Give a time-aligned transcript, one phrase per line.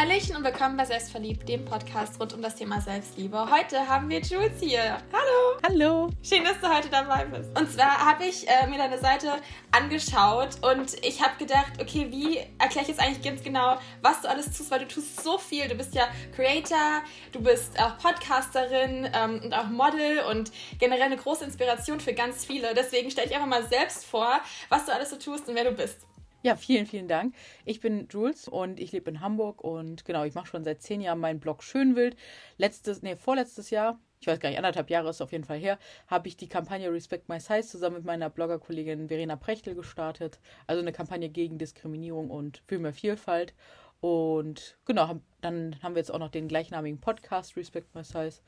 [0.00, 3.50] Hallöchen und willkommen bei Selbstverliebt, dem Podcast rund um das Thema Selbstliebe.
[3.50, 4.96] Heute haben wir Jules hier.
[5.12, 5.58] Hallo.
[5.68, 6.10] Hallo.
[6.22, 7.50] Schön, dass du heute dabei bist.
[7.58, 9.32] Und zwar habe ich äh, mir deine Seite
[9.72, 14.28] angeschaut und ich habe gedacht, okay, wie erkläre ich jetzt eigentlich ganz genau, was du
[14.28, 15.66] alles tust, weil du tust so viel.
[15.66, 16.06] Du bist ja
[16.36, 17.02] Creator,
[17.32, 22.44] du bist auch Podcasterin ähm, und auch Model und generell eine große Inspiration für ganz
[22.44, 22.72] viele.
[22.72, 25.72] Deswegen stell dich einfach mal selbst vor, was du alles so tust und wer du
[25.72, 26.07] bist.
[26.42, 27.34] Ja, vielen, vielen Dank.
[27.64, 31.00] Ich bin Jules und ich lebe in Hamburg und genau, ich mache schon seit zehn
[31.00, 32.16] Jahren meinen Blog Schönwild.
[32.58, 35.80] Letztes, nee, vorletztes Jahr, ich weiß gar nicht, anderthalb Jahre ist auf jeden Fall her,
[36.06, 40.38] habe ich die Kampagne Respect My Size zusammen mit meiner Bloggerkollegin Verena Prechtel gestartet.
[40.68, 43.52] Also eine Kampagne gegen Diskriminierung und für mehr Vielfalt.
[44.00, 48.42] Und genau, dann haben wir jetzt auch noch den gleichnamigen Podcast Respect My Size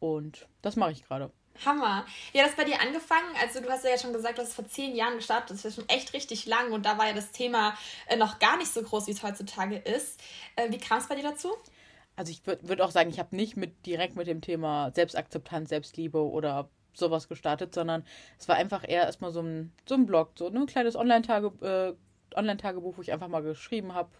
[0.00, 1.30] und das mache ich gerade.
[1.64, 2.04] Hammer.
[2.32, 3.28] Ja, das bei dir angefangen.
[3.40, 5.50] Also du hast ja schon gesagt, du hast vor zehn Jahren gestartet.
[5.50, 8.38] Das ist ja schon echt richtig lang und da war ja das Thema äh, noch
[8.38, 10.20] gar nicht so groß, wie es heutzutage ist.
[10.56, 11.50] Äh, wie kam es bei dir dazu?
[12.16, 15.68] Also ich würde würd auch sagen, ich habe nicht mit direkt mit dem Thema Selbstakzeptanz,
[15.68, 18.04] Selbstliebe oder sowas gestartet, sondern
[18.38, 21.94] es war einfach eher erstmal so ein, so ein Blog, so ein kleines Online-Tagebuch, äh,
[22.34, 24.10] Online wo ich einfach mal geschrieben habe,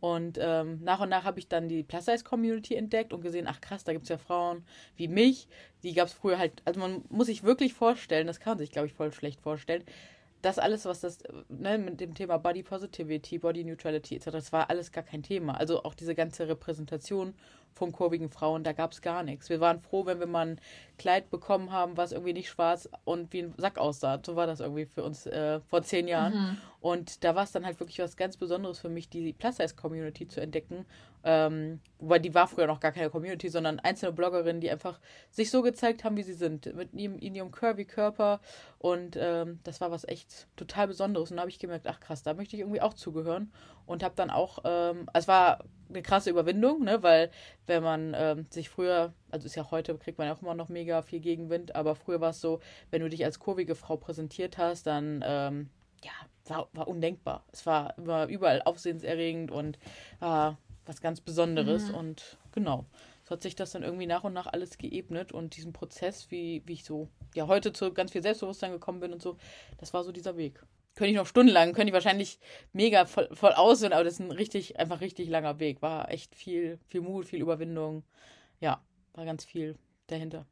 [0.00, 3.84] und ähm, nach und nach habe ich dann die Plus-Size-Community entdeckt und gesehen, ach krass,
[3.84, 4.64] da gibt es ja Frauen
[4.96, 5.48] wie mich.
[5.82, 8.72] Die gab es früher halt, also man muss sich wirklich vorstellen, das kann man sich,
[8.72, 9.84] glaube ich, voll schlecht vorstellen.
[10.42, 14.68] Das alles, was das, ne, mit dem Thema Body Positivity, Body Neutrality etc., das war
[14.70, 15.58] alles gar kein Thema.
[15.58, 17.34] Also auch diese ganze Repräsentation
[17.76, 19.50] von kurvigen Frauen, da gab es gar nichts.
[19.50, 20.60] Wir waren froh, wenn wir mal ein
[20.96, 24.18] Kleid bekommen haben, was irgendwie nicht schwarz und wie ein Sack aussah.
[24.24, 26.32] So war das irgendwie für uns äh, vor zehn Jahren.
[26.32, 26.58] Mhm.
[26.80, 30.40] Und da war es dann halt wirklich was ganz Besonderes für mich, die Plus-Size-Community zu
[30.40, 30.86] entdecken.
[31.22, 34.98] Ähm, wobei die war früher noch gar keine Community, sondern einzelne Bloggerinnen, die einfach
[35.30, 36.74] sich so gezeigt haben, wie sie sind.
[36.74, 38.40] Mit ihrem, in ihrem Curvy-Körper.
[38.78, 41.30] Und ähm, das war was echt total Besonderes.
[41.30, 43.52] Und da habe ich gemerkt, ach krass, da möchte ich irgendwie auch zugehören.
[43.84, 47.02] Und habe dann auch, ähm, es war eine krasse Überwindung, ne?
[47.02, 47.30] weil
[47.66, 50.68] wenn man ähm, sich früher, also ist ja heute, kriegt man ja auch immer noch
[50.68, 54.58] mega viel Gegenwind, aber früher war es so, wenn du dich als kurvige Frau präsentiert
[54.58, 55.70] hast, dann ähm,
[56.04, 56.12] ja,
[56.46, 57.44] war, war undenkbar.
[57.52, 59.78] Es war, war überall aufsehenserregend und
[60.18, 61.94] war was ganz Besonderes mhm.
[61.94, 62.86] und genau.
[63.24, 66.62] So hat sich das dann irgendwie nach und nach alles geebnet und diesen Prozess, wie,
[66.64, 69.36] wie ich so ja heute zu ganz viel Selbstbewusstsein gekommen bin und so,
[69.78, 70.62] das war so dieser Weg
[70.96, 72.40] könnte ich noch stundenlang, könnte ich wahrscheinlich
[72.72, 75.82] mega voll, voll aussehen, aber das ist ein richtig, einfach richtig langer Weg.
[75.82, 78.02] War echt viel, viel Mut, viel Überwindung.
[78.60, 80.46] Ja, war ganz viel dahinter.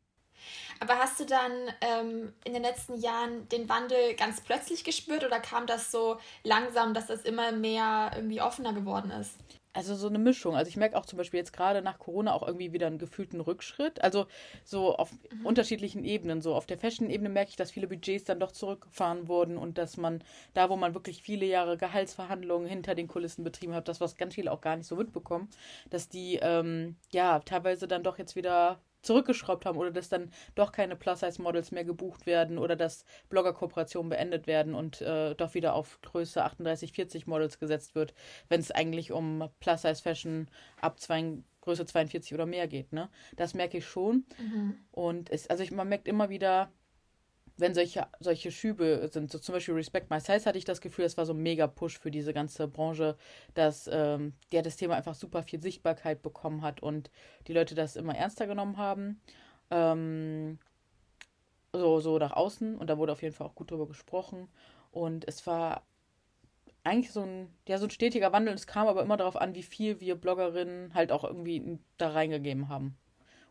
[0.81, 5.41] Aber hast du dann ähm, in den letzten Jahren den Wandel ganz plötzlich gespürt oder
[5.41, 9.39] kam das so langsam, dass das immer mehr irgendwie offener geworden ist?
[9.75, 10.55] Also so eine Mischung.
[10.57, 13.41] Also ich merke auch zum Beispiel jetzt gerade nach Corona auch irgendwie wieder einen gefühlten
[13.41, 14.03] Rückschritt.
[14.03, 14.27] Also
[14.65, 15.45] so auf mhm.
[15.45, 16.41] unterschiedlichen Ebenen.
[16.41, 19.97] So auf der Fashion-Ebene merke ich, dass viele Budgets dann doch zurückgefahren wurden und dass
[19.97, 20.23] man
[20.55, 24.35] da, wo man wirklich viele Jahre Gehaltsverhandlungen hinter den Kulissen betrieben hat, das was ganz
[24.35, 25.51] viele auch gar nicht so mitbekommen,
[25.91, 30.73] dass die ähm, ja teilweise dann doch jetzt wieder zurückgeschraubt haben oder dass dann doch
[30.73, 36.01] keine Plus-Size-Models mehr gebucht werden oder dass Blogger-Kooperationen beendet werden und äh, doch wieder auf
[36.03, 38.15] Größe 38, 40 Models gesetzt wird,
[38.49, 40.49] wenn es eigentlich um Plus-Size-Fashion
[40.81, 42.93] ab zwei, Größe 42 oder mehr geht.
[42.93, 43.09] Ne?
[43.37, 44.25] Das merke ich schon.
[44.39, 44.77] Mhm.
[44.91, 46.71] Und es, also ich, man merkt immer wieder,
[47.57, 51.05] wenn solche, solche Schübe sind, so zum Beispiel Respect My Size, hatte ich das Gefühl,
[51.05, 53.17] es war so ein mega Push für diese ganze Branche,
[53.55, 57.11] dass ähm, ja, das Thema einfach super viel Sichtbarkeit bekommen hat und
[57.47, 59.21] die Leute das immer ernster genommen haben.
[59.71, 60.59] Ähm,
[61.73, 64.49] so, so nach außen und da wurde auf jeden Fall auch gut drüber gesprochen.
[64.91, 65.83] Und es war
[66.85, 68.55] eigentlich so ein, ja, so ein stetiger Wandel.
[68.55, 72.69] Es kam aber immer darauf an, wie viel wir Bloggerinnen halt auch irgendwie da reingegeben
[72.69, 72.97] haben.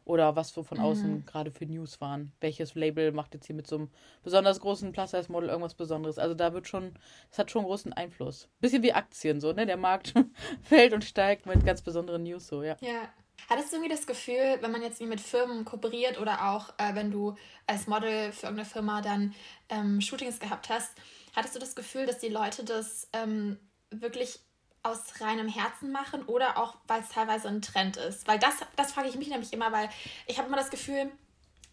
[0.05, 1.25] Oder was so von außen mhm.
[1.25, 2.33] gerade für News waren.
[2.41, 3.89] Welches Label macht jetzt hier mit so einem
[4.23, 6.17] besonders großen Plus-Size-Model irgendwas Besonderes?
[6.17, 6.93] Also da wird schon,
[7.31, 8.49] es hat schon großen Einfluss.
[8.59, 9.65] Bisschen wie Aktien so, ne?
[9.65, 10.13] Der Markt
[10.61, 12.75] fällt und steigt mit ganz besonderen News so, ja.
[12.81, 13.09] Ja.
[13.49, 17.11] Hattest du irgendwie das Gefühl, wenn man jetzt mit Firmen kooperiert oder auch äh, wenn
[17.11, 17.35] du
[17.67, 19.33] als Model für irgendeine Firma dann
[19.69, 20.93] ähm, Shootings gehabt hast,
[21.35, 23.57] hattest du das Gefühl, dass die Leute das ähm,
[23.89, 24.39] wirklich
[24.83, 28.27] aus reinem Herzen machen oder auch, weil es teilweise ein Trend ist.
[28.27, 29.89] Weil das, das frage ich mich nämlich immer, weil
[30.27, 31.09] ich habe immer das Gefühl,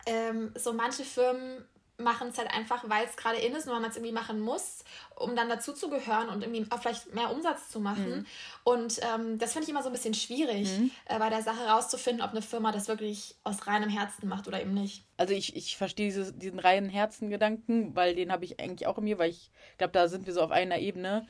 [0.07, 1.65] ähm, so manche Firmen
[2.01, 4.41] machen es halt einfach, weil es gerade in ist und weil man es irgendwie machen
[4.41, 4.85] muss,
[5.17, 8.11] um dann dazu zu gehören und irgendwie auch vielleicht mehr Umsatz zu machen.
[8.11, 8.27] Mhm.
[8.65, 10.91] Und ähm, das finde ich immer so ein bisschen schwierig, mhm.
[11.07, 14.61] äh, bei der Sache rauszufinden, ob eine Firma das wirklich aus reinem Herzen macht oder
[14.61, 15.05] eben nicht.
[15.17, 19.05] Also ich, ich verstehe dieses, diesen reinen Herzen-Gedanken, weil den habe ich eigentlich auch in
[19.05, 21.27] mir, weil ich glaube, da sind wir so auf einer Ebene.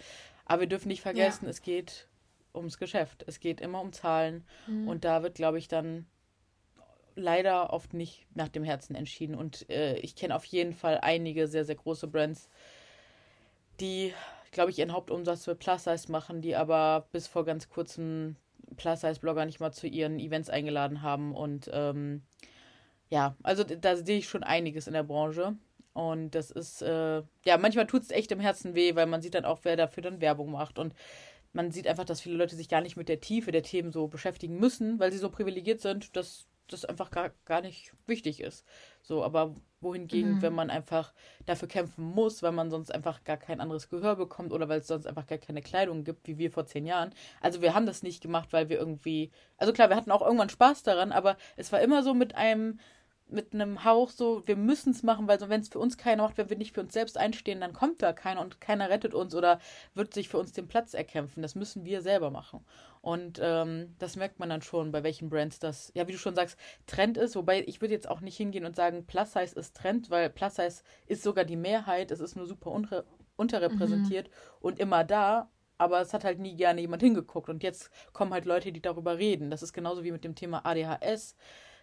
[0.51, 1.51] Aber wir dürfen nicht vergessen, ja.
[1.51, 2.09] es geht
[2.53, 3.23] ums Geschäft.
[3.29, 4.45] Es geht immer um Zahlen.
[4.67, 4.89] Mhm.
[4.89, 6.07] Und da wird, glaube ich, dann
[7.15, 9.37] leider oft nicht nach dem Herzen entschieden.
[9.37, 12.49] Und äh, ich kenne auf jeden Fall einige sehr, sehr große Brands,
[13.79, 14.13] die,
[14.51, 18.35] glaube ich, ihren Hauptumsatz für Plus-Size machen, die aber bis vor ganz kurzem
[18.77, 21.33] Plus-Size-Blogger nicht mal zu ihren Events eingeladen haben.
[21.33, 22.23] Und ähm,
[23.09, 25.55] ja, also da sehe ich schon einiges in der Branche.
[25.93, 29.35] Und das ist, äh, ja, manchmal tut es echt im Herzen weh, weil man sieht
[29.35, 30.79] dann auch, wer dafür dann Werbung macht.
[30.79, 30.95] Und
[31.53, 34.07] man sieht einfach, dass viele Leute sich gar nicht mit der Tiefe der Themen so
[34.07, 38.65] beschäftigen müssen, weil sie so privilegiert sind, dass das einfach gar, gar nicht wichtig ist.
[39.03, 40.43] So, aber wohingegen, mhm.
[40.43, 41.13] wenn man einfach
[41.47, 44.87] dafür kämpfen muss, weil man sonst einfach gar kein anderes Gehör bekommt oder weil es
[44.87, 47.13] sonst einfach gar keine Kleidung gibt, wie wir vor zehn Jahren.
[47.41, 50.51] Also wir haben das nicht gemacht, weil wir irgendwie, also klar, wir hatten auch irgendwann
[50.51, 52.79] Spaß daran, aber es war immer so mit einem,
[53.33, 56.23] mit einem Hauch so, wir müssen es machen, weil so, wenn es für uns keiner
[56.23, 59.15] macht, wenn wir nicht für uns selbst einstehen, dann kommt da keiner und keiner rettet
[59.15, 59.61] uns oder
[59.95, 61.43] wird sich für uns den Platz erkämpfen.
[61.43, 62.65] Das müssen wir selber machen.
[63.01, 66.35] Und ähm, das merkt man dann schon, bei welchen Brands das, ja, wie du schon
[66.35, 67.37] sagst, Trend ist.
[67.37, 70.57] Wobei ich würde jetzt auch nicht hingehen und sagen, Plus Size ist Trend, weil Plus
[70.57, 72.11] Size ist sogar die Mehrheit.
[72.11, 73.05] Es ist nur super unre
[73.37, 74.35] unterrepräsentiert mhm.
[74.61, 75.51] und immer da.
[75.79, 77.49] Aber es hat halt nie gerne jemand hingeguckt.
[77.49, 79.51] Und jetzt kommen halt Leute, die darüber reden.
[79.51, 81.37] Das ist genauso wie mit dem Thema ADHS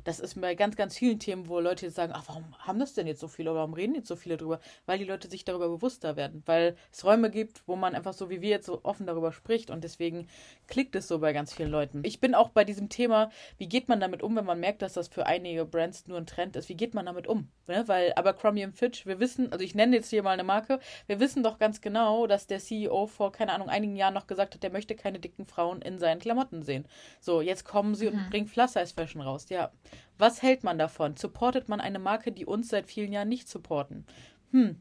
[0.04, 2.94] das ist bei ganz, ganz vielen Themen, wo Leute jetzt sagen, ach, warum haben das
[2.94, 4.60] denn jetzt so viele oder warum reden jetzt so viele drüber?
[4.86, 8.30] Weil die Leute sich darüber bewusster werden, weil es Räume gibt, wo man einfach so
[8.30, 10.28] wie wir jetzt so offen darüber spricht und deswegen
[10.68, 12.02] klickt es so bei ganz vielen Leuten.
[12.04, 14.94] Ich bin auch bei diesem Thema, wie geht man damit um, wenn man merkt, dass
[14.94, 16.70] das für einige Brands nur ein Trend ist?
[16.70, 17.50] Wie geht man damit um?
[17.68, 17.84] Ne?
[17.88, 21.44] Weil Abercrombie Fitch, wir wissen, also ich nenne jetzt hier mal eine Marke, wir wissen
[21.44, 24.72] doch ganz genau, dass der CEO vor, keine Ahnung, einigen Jahren noch gesagt hat, der
[24.72, 26.88] möchte keine dicken Frauen in seinen Klamotten sehen.
[27.20, 28.18] So, jetzt kommen sie mhm.
[28.18, 29.48] und bringen Plus-Size-Fashion raus.
[29.50, 29.72] Ja,
[30.18, 31.16] was hält man davon?
[31.16, 34.06] Supportet man eine Marke, die uns seit vielen Jahren nicht supporten?
[34.52, 34.78] Hm.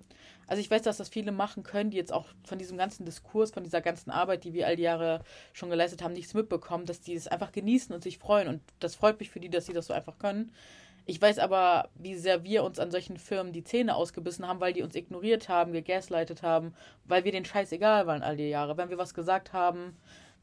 [0.46, 3.50] Also ich weiß, dass das viele machen können, die jetzt auch von diesem ganzen Diskurs,
[3.50, 5.22] von dieser ganzen Arbeit, die wir all die Jahre
[5.52, 8.46] schon geleistet haben, nichts mitbekommen, dass die es einfach genießen und sich freuen.
[8.46, 10.52] Und das freut mich für die, dass sie das so einfach können.
[11.04, 14.72] Ich weiß aber, wie sehr wir uns an solchen Firmen die Zähne ausgebissen haben, weil
[14.72, 16.74] die uns ignoriert haben, gegaslightet haben,
[17.04, 18.76] weil wir den Scheiß egal waren all die Jahre.
[18.76, 19.96] Wenn wir was gesagt haben,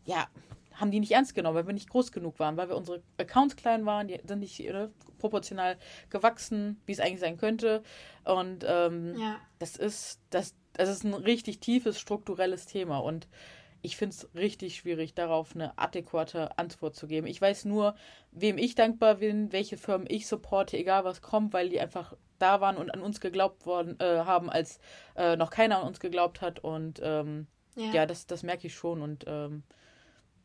[0.06, 0.28] ja,
[0.74, 3.56] haben die nicht ernst genommen, weil wir nicht groß genug waren, weil wir unsere Accounts
[3.56, 5.78] klein waren, die sind nicht ne, proportional
[6.10, 7.84] gewachsen, wie es eigentlich sein könnte.
[8.26, 9.40] Und ähm, ja.
[9.60, 13.28] das ist, das, das ist ein richtig tiefes strukturelles Thema und
[13.86, 17.28] ich finde es richtig schwierig, darauf eine adäquate Antwort zu geben.
[17.28, 17.96] Ich weiß nur,
[18.32, 22.62] wem ich dankbar bin, welche Firmen ich supporte, egal was kommt, weil die einfach da
[22.62, 24.80] waren und an uns geglaubt worden äh, haben, als
[25.16, 26.60] äh, noch keiner an uns geglaubt hat.
[26.60, 27.92] Und ähm, ja.
[27.92, 29.02] ja, das, das merke ich schon.
[29.02, 29.64] Und ähm,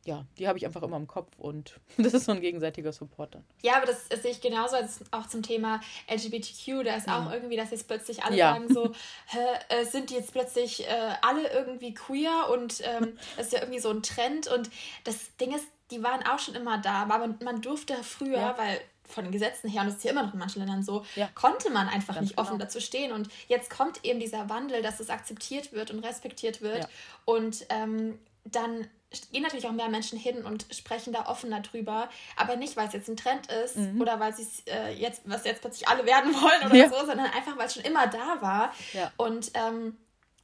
[0.05, 3.35] ja, die habe ich einfach immer im Kopf und das ist so ein gegenseitiger Support
[3.35, 3.45] dann.
[3.62, 5.81] Ja, aber das, das sehe ich genauso als auch zum Thema
[6.11, 6.85] LGBTQ.
[6.85, 7.12] Da ist mhm.
[7.12, 8.55] auch irgendwie, dass jetzt plötzlich alle ja.
[8.55, 8.93] sagen so,
[9.69, 13.81] äh, sind die jetzt plötzlich äh, alle irgendwie queer und ähm, das ist ja irgendwie
[13.81, 14.71] so ein Trend und
[15.05, 18.59] das Ding ist, die waren auch schon immer da, aber man, man durfte früher, ja.
[18.59, 21.05] weil von den Gesetzen her, und das ist ja immer noch in manchen Ländern so,
[21.17, 21.29] ja.
[21.35, 22.47] konnte man einfach Ganz nicht genau.
[22.47, 23.11] offen dazu stehen.
[23.11, 26.87] Und jetzt kommt eben dieser Wandel, dass es akzeptiert wird und respektiert wird.
[27.25, 28.87] Und ähm, dann
[29.32, 32.93] gehen natürlich auch mehr Menschen hin und sprechen da offener drüber, aber nicht, weil es
[32.93, 34.00] jetzt ein Trend ist mhm.
[34.00, 36.88] oder weil sie es äh, jetzt, was jetzt plötzlich alle werden wollen oder ja.
[36.88, 38.72] so, sondern einfach, weil es schon immer da war.
[38.93, 39.10] Ja.
[39.16, 39.96] Und ähm,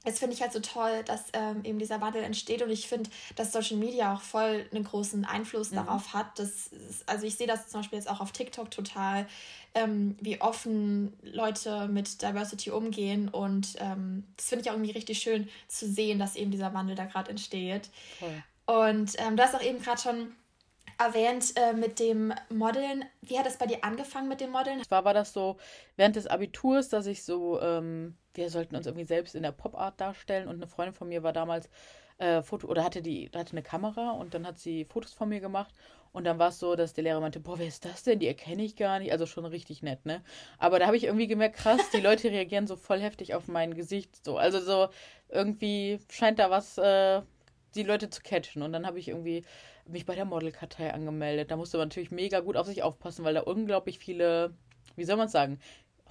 [0.05, 3.11] das finde ich halt so toll, dass ähm, eben dieser Wandel entsteht und ich finde,
[3.37, 5.77] dass Social Media auch voll einen großen Einfluss mhm.
[5.77, 6.39] darauf hat.
[6.39, 9.27] Das ist, also ich sehe das zum Beispiel jetzt auch auf TikTok total,
[9.75, 15.19] ähm, wie offen Leute mit Diversity umgehen und ähm, das finde ich auch irgendwie richtig
[15.19, 17.89] schön zu sehen, dass eben dieser Wandel da gerade entsteht.
[18.19, 18.43] Voll.
[18.67, 20.35] Und ähm, du hast auch eben gerade schon
[20.99, 23.05] erwähnt äh, mit dem Modeln.
[23.23, 24.83] Wie hat es bei dir angefangen mit dem Modeln?
[24.83, 25.57] Zwar war das so
[25.97, 30.01] während des Abiturs, dass ich so, ähm, wir sollten uns irgendwie selbst in der Pop-Art
[30.01, 31.69] darstellen und eine Freundin von mir war damals
[32.19, 35.41] äh, Foto oder hatte die hatte eine Kamera und dann hat sie Fotos von mir
[35.41, 35.75] gemacht
[36.13, 38.21] und dann war es so, dass der Lehrer meinte, boah, wer ist das denn?
[38.21, 39.11] Die erkenne ich gar nicht.
[39.11, 40.23] Also schon richtig nett, ne?
[40.59, 43.75] Aber da habe ich irgendwie gemerkt, krass, die Leute reagieren so voll heftig auf mein
[43.75, 44.25] Gesicht.
[44.25, 44.89] So, also so
[45.29, 47.23] irgendwie scheint da was äh,
[47.75, 48.63] die Leute zu catchen.
[48.63, 49.45] Und dann habe ich irgendwie
[49.87, 51.51] mich bei der Modelkartei angemeldet.
[51.51, 54.55] Da musste man natürlich mega gut auf sich aufpassen, weil da unglaublich viele,
[54.97, 55.59] wie soll man es sagen,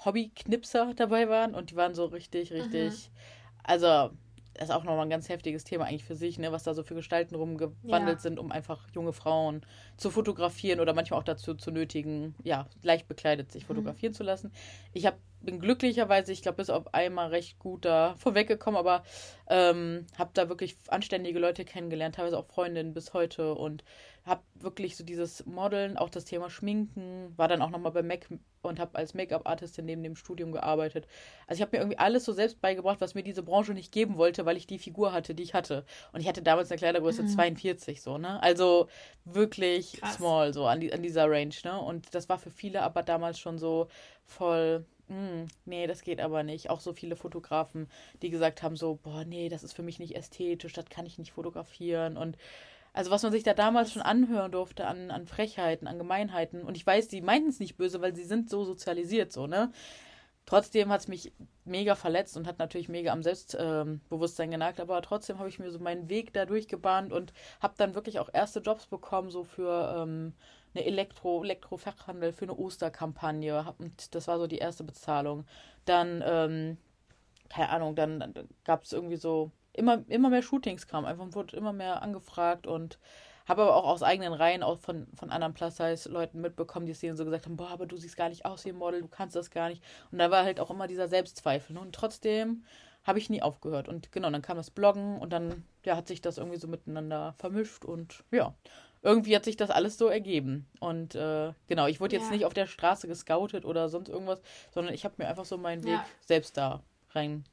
[0.05, 3.09] Hobby-Knipser dabei waren und die waren so richtig, richtig.
[3.09, 3.17] Mhm.
[3.63, 4.11] Also,
[4.53, 6.83] das ist auch nochmal ein ganz heftiges Thema eigentlich für sich, ne, was da so
[6.83, 8.21] für Gestalten rumgewandelt ja.
[8.21, 9.65] sind, um einfach junge Frauen
[9.97, 13.67] zu fotografieren oder manchmal auch dazu zu nötigen, ja, leicht bekleidet sich mhm.
[13.67, 14.17] fotografieren mhm.
[14.17, 14.51] zu lassen.
[14.93, 19.03] Ich habe bin glücklicherweise, ich glaube, bis auf einmal recht gut da vorweggekommen, aber
[19.49, 23.83] ähm, habe da wirklich anständige Leute kennengelernt, teilweise auch Freundinnen bis heute und
[24.25, 28.27] habe wirklich so dieses Modeln, auch das Thema Schminken, war dann auch nochmal bei Mac
[28.61, 31.07] und habe als Make-up-Artistin neben dem Studium gearbeitet.
[31.47, 34.15] Also ich habe mir irgendwie alles so selbst beigebracht, was mir diese Branche nicht geben
[34.17, 35.85] wollte, weil ich die Figur hatte, die ich hatte.
[36.13, 37.27] Und ich hatte damals eine Kleidergröße mhm.
[37.27, 38.41] 42, so, ne?
[38.41, 38.87] Also
[39.25, 40.15] wirklich Krass.
[40.15, 41.79] small, so an, die, an dieser Range, ne?
[41.81, 43.87] Und das war für viele aber damals schon so
[44.25, 46.69] voll hm, nee, das geht aber nicht.
[46.69, 47.89] Auch so viele Fotografen,
[48.21, 51.17] die gesagt haben so, boah, nee, das ist für mich nicht ästhetisch, das kann ich
[51.17, 52.37] nicht fotografieren und
[52.93, 56.63] Also was man sich da damals schon anhören durfte an, an Frechheiten, an Gemeinheiten.
[56.63, 59.71] Und ich weiß, die meinten es nicht böse, weil sie sind so sozialisiert, so, ne?
[60.45, 61.31] Trotzdem hat es mich
[61.63, 65.71] mega verletzt und hat natürlich mega am Selbstbewusstsein ähm, genagt, aber trotzdem habe ich mir
[65.71, 67.31] so meinen Weg da durchgebahnt und
[67.61, 70.33] habe dann wirklich auch erste Jobs bekommen, so für ähm,
[70.73, 73.73] eine Elektro, Elektrofachhandel, für eine Osterkampagne.
[73.77, 75.45] Und das war so die erste Bezahlung.
[75.85, 76.77] Dann, ähm,
[77.49, 78.33] keine Ahnung, dann, dann
[78.65, 82.99] gab es irgendwie so immer, immer mehr Shootings kam, einfach wurde immer mehr angefragt und
[83.45, 87.17] habe aber auch aus eigenen Reihen, auch von, von anderen Plus-Size-Leuten mitbekommen, die es denen
[87.17, 89.35] so gesagt haben, boah, aber du siehst gar nicht aus wie ein Model, du kannst
[89.35, 89.83] das gar nicht.
[90.11, 91.73] Und da war halt auch immer dieser Selbstzweifel.
[91.73, 91.81] Ne?
[91.81, 92.63] Und trotzdem
[93.03, 93.89] habe ich nie aufgehört.
[93.89, 97.33] Und genau, dann kam das Bloggen und dann ja, hat sich das irgendwie so miteinander
[97.37, 98.53] vermischt und ja,
[99.01, 100.69] irgendwie hat sich das alles so ergeben.
[100.79, 102.31] Und äh, genau, ich wurde jetzt ja.
[102.31, 105.83] nicht auf der Straße gescoutet oder sonst irgendwas, sondern ich habe mir einfach so meinen
[105.83, 106.05] Weg ja.
[106.21, 107.43] selbst da rein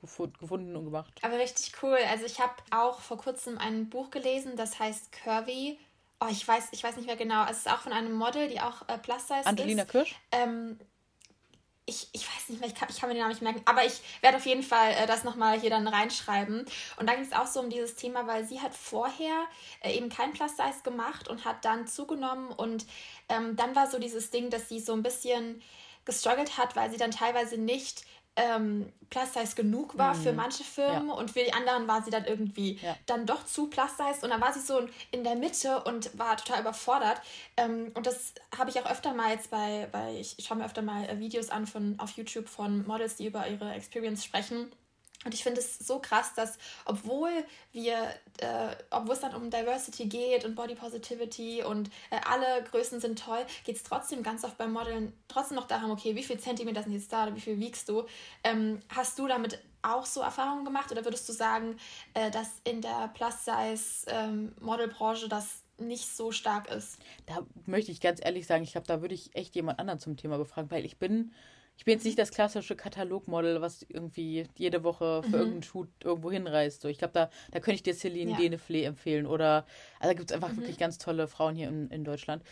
[0.00, 1.12] gefunden und gemacht.
[1.22, 1.98] Aber richtig cool.
[2.08, 5.78] Also ich habe auch vor kurzem ein Buch gelesen, das heißt Curvy.
[6.20, 7.44] Oh, ich weiß, ich weiß nicht mehr genau.
[7.44, 9.90] Es ist auch von einem Model, die auch äh, Plus Size Angelina ist.
[9.90, 10.14] Kirsch?
[10.32, 10.78] Ähm,
[11.86, 13.84] ich, ich weiß nicht mehr, ich kann, ich kann mir den Namen nicht merken, aber
[13.84, 16.64] ich werde auf jeden Fall äh, das nochmal hier dann reinschreiben.
[16.96, 19.44] Und da ging es auch so um dieses Thema, weil sie hat vorher
[19.82, 22.86] äh, eben kein Plus Size gemacht und hat dann zugenommen und
[23.28, 25.62] ähm, dann war so dieses Ding, dass sie so ein bisschen
[26.04, 28.04] gestruggelt hat, weil sie dann teilweise nicht
[28.40, 30.22] ähm, Plus-Size genug war mhm.
[30.22, 31.14] für manche Firmen ja.
[31.14, 32.96] und für die anderen war sie dann irgendwie ja.
[33.06, 36.60] dann doch zu Plus-Size und dann war sie so in der Mitte und war total
[36.60, 37.20] überfordert.
[37.56, 40.82] Ähm, und das habe ich auch öfter mal jetzt bei, bei ich, schaue mir öfter
[40.82, 44.70] mal äh, Videos an von, auf YouTube von Models, die über ihre Experience sprechen.
[45.24, 47.30] Und ich finde es so krass, dass obwohl
[47.72, 47.94] wir,
[48.38, 53.18] äh, obwohl es dann um Diversity geht und Body Positivity und äh, alle Größen sind
[53.18, 56.82] toll, geht es trotzdem ganz oft beim Modeln trotzdem noch darum, okay, wie viel Zentimeter
[56.82, 58.06] sind jetzt da oder wie viel wiegst du?
[58.44, 61.76] Ähm, hast du damit auch so Erfahrungen gemacht oder würdest du sagen,
[62.14, 66.96] äh, dass in der Plus-Size-Modelbranche ähm, das nicht so stark ist?
[67.26, 70.16] Da möchte ich ganz ehrlich sagen, ich glaube, da würde ich echt jemand anderen zum
[70.16, 71.34] Thema befragen, weil ich bin
[71.76, 75.34] ich bin jetzt nicht das klassische Katalogmodel, was irgendwie jede Woche für mhm.
[75.34, 76.82] irgendeinen Shoot irgendwo hinreist.
[76.82, 78.36] So, ich glaube, da, da könnte ich dir Celine ja.
[78.36, 79.26] Deneflee empfehlen.
[79.26, 79.64] Oder,
[79.98, 80.58] also da gibt es einfach mhm.
[80.58, 82.42] wirklich ganz tolle Frauen hier in, in Deutschland.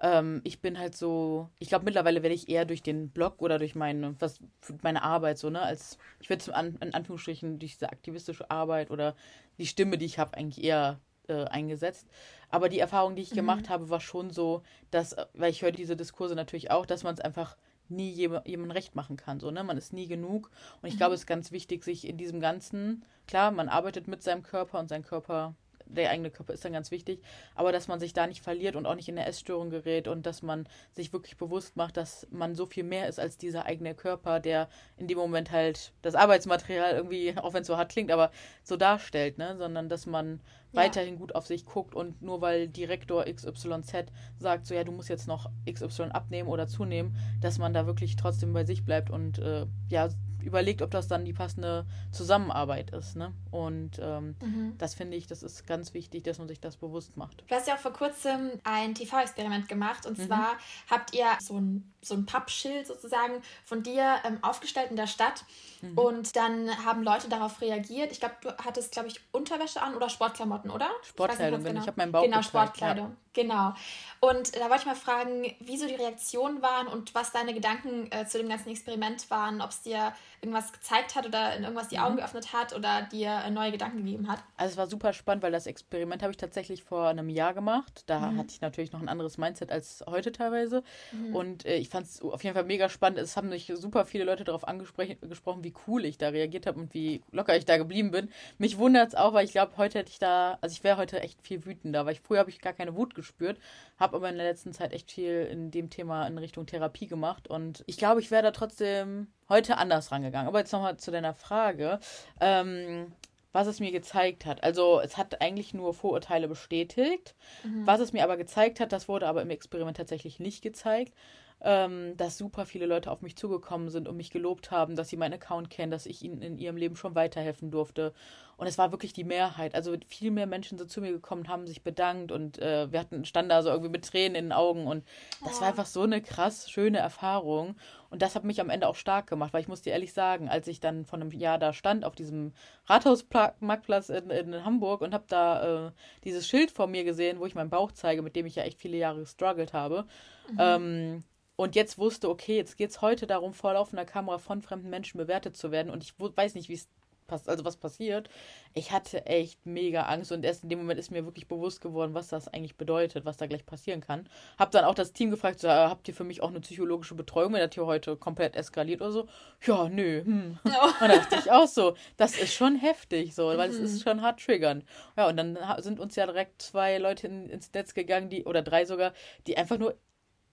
[0.00, 3.58] Ähm, ich bin halt so, ich glaube, mittlerweile werde ich eher durch den Blog oder
[3.58, 4.38] durch meine, was,
[4.82, 9.16] meine Arbeit so, ne, als, ich werde an, in Anführungsstrichen durch diese aktivistische Arbeit oder
[9.58, 12.06] die Stimme, die ich habe, eigentlich eher äh, eingesetzt.
[12.48, 13.36] Aber die Erfahrung, die ich mhm.
[13.36, 17.14] gemacht habe, war schon so, dass, weil ich höre diese Diskurse natürlich auch, dass man
[17.14, 17.56] es einfach
[17.90, 19.40] nie jemandem recht machen kann.
[19.40, 19.64] So, ne?
[19.64, 20.50] Man ist nie genug.
[20.82, 20.98] Und ich mhm.
[20.98, 24.78] glaube, es ist ganz wichtig, sich in diesem Ganzen, klar, man arbeitet mit seinem Körper
[24.78, 25.54] und sein Körper
[25.88, 27.22] der eigene Körper ist dann ganz wichtig,
[27.54, 30.26] aber dass man sich da nicht verliert und auch nicht in eine Essstörung gerät und
[30.26, 33.94] dass man sich wirklich bewusst macht, dass man so viel mehr ist als dieser eigene
[33.94, 38.10] Körper, der in dem Moment halt das Arbeitsmaterial irgendwie, auch wenn es so hart klingt,
[38.10, 38.30] aber
[38.62, 39.56] so darstellt, ne?
[39.56, 40.40] sondern dass man
[40.72, 40.82] ja.
[40.82, 44.06] weiterhin gut auf sich guckt und nur weil Direktor XYZ
[44.38, 48.16] sagt, so ja, du musst jetzt noch XY abnehmen oder zunehmen, dass man da wirklich
[48.16, 50.08] trotzdem bei sich bleibt und äh, ja,
[50.48, 53.16] überlegt, ob das dann die passende Zusammenarbeit ist.
[53.16, 53.32] Ne?
[53.50, 54.74] Und ähm, mhm.
[54.78, 57.44] das finde ich, das ist ganz wichtig, dass man sich das bewusst macht.
[57.46, 60.26] Du hast ja auch vor kurzem ein TV-Experiment gemacht und mhm.
[60.26, 60.56] zwar
[60.90, 65.44] habt ihr so ein, so ein Pappschild sozusagen von dir ähm, aufgestellt in der Stadt
[65.82, 65.98] mhm.
[65.98, 68.12] und dann haben Leute darauf reagiert.
[68.12, 70.88] Ich glaube, du hattest, glaube ich, Unterwäsche an oder Sportklamotten, oder?
[71.02, 71.80] Sportkleidung, ich, genau.
[71.80, 73.06] ich habe meinen Bauch Genau, gezeigt, Sportkleidung.
[73.06, 73.16] Ja.
[73.34, 73.74] Genau.
[74.20, 78.26] Und da wollte ich mal fragen, wieso die Reaktionen waren und was deine Gedanken äh,
[78.26, 81.98] zu dem ganzen Experiment waren, ob es dir irgendwas gezeigt hat oder in irgendwas die
[81.98, 82.18] Augen mhm.
[82.18, 84.42] geöffnet hat oder dir neue Gedanken gegeben hat.
[84.56, 88.04] Also es war super spannend, weil das Experiment habe ich tatsächlich vor einem Jahr gemacht.
[88.06, 88.38] Da mhm.
[88.38, 90.82] hatte ich natürlich noch ein anderes Mindset als heute teilweise.
[91.12, 91.34] Mhm.
[91.34, 93.18] Und äh, ich fand es auf jeden Fall mega spannend.
[93.18, 96.94] Es haben mich super viele Leute darauf angesprochen, wie cool ich da reagiert habe und
[96.94, 98.30] wie locker ich da geblieben bin.
[98.58, 101.20] Mich wundert es auch, weil ich glaube, heute hätte ich da, also ich wäre heute
[101.20, 103.58] echt viel wütender, weil ich früher habe ich gar keine Wut gespürt,
[103.98, 107.48] habe aber in der letzten Zeit echt viel in dem Thema in Richtung Therapie gemacht.
[107.48, 110.48] Und ich glaube, ich wäre da trotzdem heute anders rangegangen.
[110.48, 112.00] Aber jetzt nochmal zu deiner Frage.
[112.40, 113.12] Ähm,
[113.52, 114.62] was es mir gezeigt hat.
[114.62, 117.34] Also es hat eigentlich nur Vorurteile bestätigt.
[117.64, 117.86] Mhm.
[117.86, 121.14] Was es mir aber gezeigt hat, das wurde aber im Experiment tatsächlich nicht gezeigt
[121.60, 125.16] ähm, dass super viele Leute auf mich zugekommen sind und mich gelobt haben, dass sie
[125.16, 128.12] meinen Account kennen, dass ich ihnen in ihrem Leben schon weiterhelfen durfte.
[128.56, 129.74] Und es war wirklich die Mehrheit.
[129.74, 133.24] Also viel mehr Menschen sind zu mir gekommen, haben sich bedankt und äh, wir hatten
[133.24, 135.04] standen da so irgendwie mit Tränen in den Augen und
[135.44, 135.60] das ja.
[135.60, 137.76] war einfach so eine krass schöne Erfahrung.
[138.10, 140.48] Und das hat mich am Ende auch stark gemacht, weil ich muss dir ehrlich sagen,
[140.48, 142.52] als ich dann vor einem Jahr da stand auf diesem
[142.86, 145.90] Rathausmarktplatz in, in Hamburg und habe da äh,
[146.24, 148.80] dieses Schild vor mir gesehen, wo ich meinen Bauch zeige, mit dem ich ja echt
[148.80, 150.06] viele Jahre gestruggelt habe.
[150.50, 150.56] Mhm.
[150.58, 151.24] Ähm,
[151.58, 155.18] und jetzt wusste, okay, jetzt geht es heute darum, vor laufender Kamera von fremden Menschen
[155.18, 155.90] bewertet zu werden.
[155.90, 156.88] Und ich weiß nicht, wie es
[157.30, 158.30] also was passiert.
[158.74, 162.14] Ich hatte echt mega Angst und erst in dem Moment ist mir wirklich bewusst geworden,
[162.14, 164.28] was das eigentlich bedeutet, was da gleich passieren kann.
[164.56, 167.52] Hab dann auch das Team gefragt, so, habt ihr für mich auch eine psychologische Betreuung,
[167.52, 169.28] wenn das hier heute komplett eskaliert oder so?
[169.66, 170.24] Ja, nö.
[170.24, 170.58] Hm.
[170.64, 170.68] Oh.
[171.02, 174.02] Und da dachte ich auch so, das ist schon heftig, so, weil es ist mhm.
[174.08, 174.84] schon hart triggernd.
[175.16, 178.62] Ja, und dann sind uns ja direkt zwei Leute in, ins Netz gegangen, die, oder
[178.62, 179.12] drei sogar,
[179.46, 179.96] die einfach nur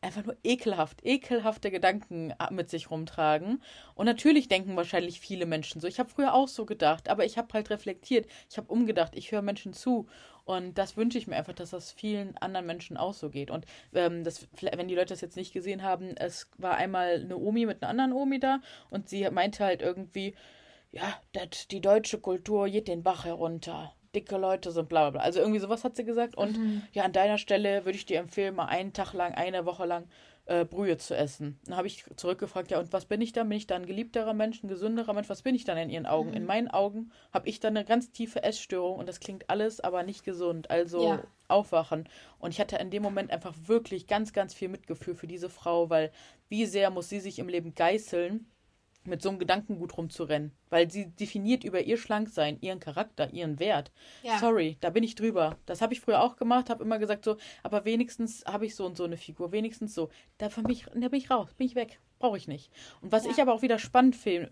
[0.06, 3.62] einfach nur ekelhaft, ekelhafte Gedanken äh, mit sich rumtragen.
[3.96, 5.88] Und natürlich denken wahrscheinlich viele Menschen so.
[5.88, 9.32] Ich habe früher auch so gedacht, aber ich habe halt reflektiert, ich habe umgedacht, ich
[9.32, 10.08] höre Menschen zu.
[10.46, 13.50] Und das wünsche ich mir einfach, dass das vielen anderen Menschen auch so geht.
[13.50, 17.38] Und ähm, das, wenn die Leute das jetzt nicht gesehen haben, es war einmal eine
[17.38, 18.60] Omi mit einer anderen Omi da
[18.92, 20.36] und sie meinte halt irgendwie,
[20.92, 25.22] ja, dat, die deutsche Kultur geht den Bach herunter dicke Leute sind, bla bla bla.
[25.22, 26.36] Also irgendwie sowas hat sie gesagt.
[26.36, 26.84] Und mhm.
[26.94, 30.08] ja, an deiner Stelle würde ich dir empfehlen, mal einen Tag lang, eine Woche lang
[30.46, 31.60] äh, Brühe zu essen.
[31.66, 33.50] Dann habe ich zurückgefragt, ja, und was bin ich dann?
[33.50, 35.30] Bin ich dann ein geliebterer Mensch, ein gesünderer Mensch?
[35.30, 36.30] Was bin ich dann in ihren Augen?
[36.30, 36.38] Mhm.
[36.38, 40.04] In meinen Augen habe ich dann eine ganz tiefe Essstörung und das klingt alles aber
[40.04, 40.70] nicht gesund.
[40.70, 41.24] Also ja.
[41.48, 42.08] aufwachen.
[42.40, 45.90] Und ich hatte in dem Moment einfach wirklich ganz, ganz viel Mitgefühl für diese Frau,
[45.90, 46.12] weil
[46.48, 48.46] wie sehr muss sie sich im Leben geißeln,
[49.08, 53.92] mit so einem Gedankengut rumzurennen, weil sie definiert über ihr Schlanksein, ihren Charakter, ihren Wert.
[54.24, 54.40] Ja.
[54.40, 55.58] Sorry, da bin ich drüber.
[55.66, 58.86] Das habe ich früher auch gemacht, habe immer gesagt so, aber wenigstens habe ich so
[58.86, 60.10] und so eine Figur, wenigstens so.
[60.38, 62.72] Da, für mich, da bin ich raus, bin ich weg, brauche ich nicht.
[63.02, 63.32] Und was ja.
[63.32, 64.50] ich aber auch wieder spannend finde,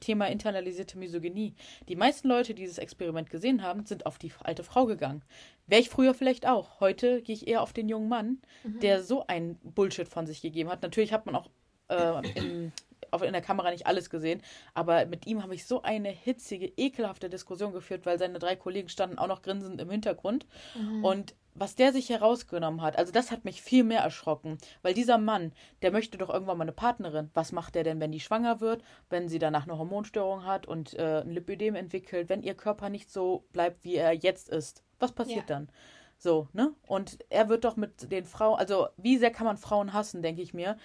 [0.00, 1.54] Thema internalisierte Misogynie.
[1.88, 5.22] Die meisten Leute, die dieses Experiment gesehen haben, sind auf die alte Frau gegangen.
[5.66, 6.80] Wäre ich früher vielleicht auch.
[6.80, 8.80] Heute gehe ich eher auf den jungen Mann, mhm.
[8.80, 10.82] der so ein Bullshit von sich gegeben hat.
[10.82, 11.48] Natürlich hat man auch
[11.88, 12.72] äh, im
[13.10, 14.42] auf, in der Kamera nicht alles gesehen,
[14.74, 18.88] aber mit ihm habe ich so eine hitzige, ekelhafte Diskussion geführt, weil seine drei Kollegen
[18.88, 20.46] standen auch noch grinsend im Hintergrund.
[20.74, 21.04] Mhm.
[21.04, 25.18] Und was der sich herausgenommen hat, also das hat mich viel mehr erschrocken, weil dieser
[25.18, 25.52] Mann,
[25.82, 27.30] der möchte doch irgendwann mal eine Partnerin.
[27.34, 30.94] Was macht der denn, wenn die schwanger wird, wenn sie danach eine Hormonstörung hat und
[30.94, 34.84] äh, ein Lipödem entwickelt, wenn ihr Körper nicht so bleibt, wie er jetzt ist?
[34.98, 35.56] Was passiert ja.
[35.56, 35.68] dann?
[36.16, 36.74] So, ne?
[36.86, 40.42] Und er wird doch mit den Frauen, also wie sehr kann man Frauen hassen, denke
[40.42, 40.76] ich mir,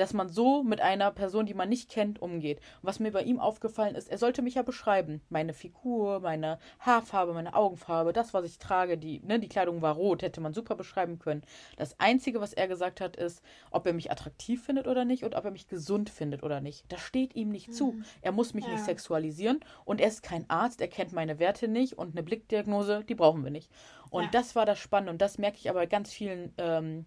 [0.00, 2.58] dass man so mit einer Person, die man nicht kennt, umgeht.
[2.58, 5.20] Und was mir bei ihm aufgefallen ist, er sollte mich ja beschreiben.
[5.28, 9.94] Meine Figur, meine Haarfarbe, meine Augenfarbe, das, was ich trage, die, ne, die Kleidung war
[9.94, 11.42] rot, hätte man super beschreiben können.
[11.76, 15.34] Das Einzige, was er gesagt hat, ist, ob er mich attraktiv findet oder nicht und
[15.34, 16.90] ob er mich gesund findet oder nicht.
[16.90, 17.72] Das steht ihm nicht mhm.
[17.72, 17.94] zu.
[18.22, 18.72] Er muss mich ja.
[18.72, 23.04] nicht sexualisieren und er ist kein Arzt, er kennt meine Werte nicht und eine Blickdiagnose,
[23.08, 23.70] die brauchen wir nicht.
[24.10, 24.30] Und ja.
[24.32, 27.06] das war das Spannende und das merke ich aber ganz vielen ähm,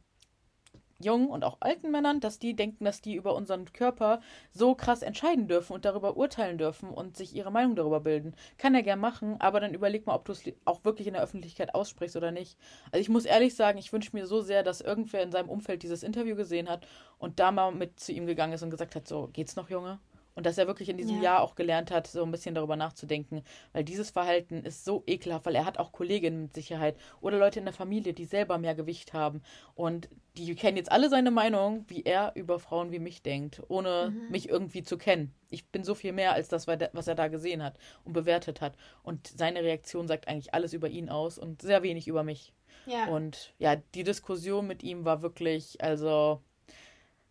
[1.03, 5.01] jungen und auch alten Männern, dass die denken, dass die über unseren Körper so krass
[5.01, 8.35] entscheiden dürfen und darüber urteilen dürfen und sich ihre Meinung darüber bilden.
[8.57, 11.23] Kann er gern machen, aber dann überleg mal, ob du es auch wirklich in der
[11.23, 12.57] Öffentlichkeit aussprichst oder nicht.
[12.91, 15.83] Also ich muss ehrlich sagen, ich wünsche mir so sehr, dass irgendwer in seinem Umfeld
[15.83, 16.87] dieses Interview gesehen hat
[17.17, 19.99] und da mal mit zu ihm gegangen ist und gesagt hat, so, geht's noch, Junge?
[20.35, 21.23] Und dass er wirklich in diesem ja.
[21.23, 23.43] Jahr auch gelernt hat, so ein bisschen darüber nachzudenken.
[23.71, 27.59] Weil dieses Verhalten ist so ekelhaft, weil er hat auch Kolleginnen mit Sicherheit oder Leute
[27.59, 29.41] in der Familie, die selber mehr Gewicht haben.
[29.75, 34.11] Und die kennen jetzt alle seine Meinung, wie er über Frauen wie mich denkt, ohne
[34.11, 34.31] mhm.
[34.31, 35.33] mich irgendwie zu kennen.
[35.49, 38.75] Ich bin so viel mehr als das, was er da gesehen hat und bewertet hat.
[39.03, 42.53] Und seine Reaktion sagt eigentlich alles über ihn aus und sehr wenig über mich.
[42.85, 43.07] Ja.
[43.07, 46.41] Und ja, die Diskussion mit ihm war wirklich, also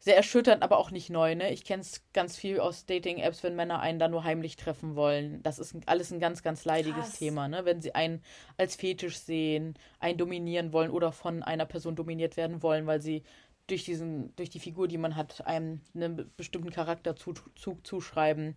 [0.02, 1.36] sehr erschütternd, aber auch nicht neu.
[1.36, 1.52] Ne?
[1.52, 5.40] Ich kenne es ganz viel aus Dating-Apps, wenn Männer einen da nur heimlich treffen wollen.
[5.44, 7.18] Das ist alles ein ganz, ganz leidiges Krass.
[7.20, 7.46] Thema.
[7.46, 7.64] Ne?
[7.64, 8.20] Wenn sie einen
[8.56, 13.22] als Fetisch sehen, einen dominieren wollen oder von einer Person dominiert werden wollen, weil sie
[13.68, 17.52] durch, diesen, durch die Figur, die man hat, einem einen bestimmten Charakterzug
[17.84, 18.56] zuschreiben.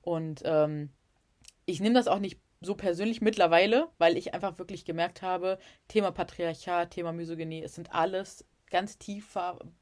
[0.00, 0.90] Und ähm,
[1.66, 6.12] ich nehme das auch nicht so persönlich mittlerweile, weil ich einfach wirklich gemerkt habe, Thema
[6.12, 9.38] Patriarchat, Thema Misogynie, es sind alles ganz tief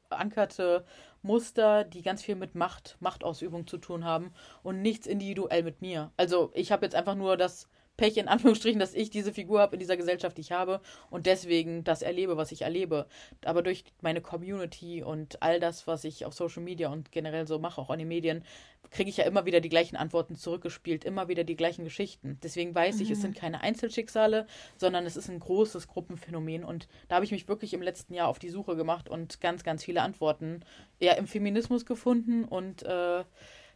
[0.07, 0.85] verankerte
[1.23, 6.11] Muster, die ganz viel mit Macht, Machtausübung zu tun haben und nichts individuell mit mir.
[6.15, 9.75] Also ich habe jetzt einfach nur das Pech in Anführungsstrichen, dass ich diese Figur habe
[9.75, 13.05] in dieser Gesellschaft, die ich habe und deswegen das erlebe, was ich erlebe.
[13.45, 17.59] Aber durch meine Community und all das, was ich auf Social Media und generell so
[17.59, 18.43] mache, auch an den Medien,
[18.89, 22.39] kriege ich ja immer wieder die gleichen Antworten zurückgespielt, immer wieder die gleichen Geschichten.
[22.41, 23.39] Deswegen weiß ich, es sind mhm.
[23.39, 27.81] keine Einzelschicksale, sondern es ist ein großes Gruppenphänomen und da habe ich mich wirklich im
[27.81, 30.63] letzten Jahr auf die Suche gemacht und ganz, ganz viele Antworten
[30.99, 33.23] eher im Feminismus gefunden und äh,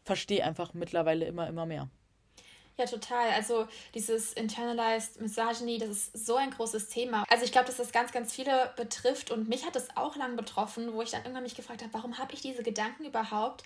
[0.04, 1.90] verstehe einfach mittlerweile immer, immer mehr.
[2.80, 3.32] Ja, total.
[3.32, 7.26] Also dieses Internalized Misogyny, das ist so ein großes Thema.
[7.28, 10.36] Also ich glaube, dass das ganz, ganz viele betrifft und mich hat es auch lang
[10.36, 13.64] betroffen, wo ich dann irgendwann mich gefragt habe, warum habe ich diese Gedanken überhaupt?